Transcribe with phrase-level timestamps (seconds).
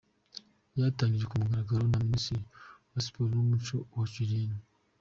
[0.73, 2.43] Ryatangijwe ku mugaragaro na Minisitiri
[2.91, 4.61] wa Siporo n’Umuco, Uwacu Julienne.